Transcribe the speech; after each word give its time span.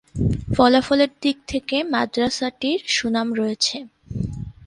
ফলাফলের 0.55 1.11
দিক 1.21 1.37
থেকে 1.47 1.77
মাদ্রাসাটির 1.93 2.79
সুনাম 2.87 3.27
রয়েছে। 3.33 3.77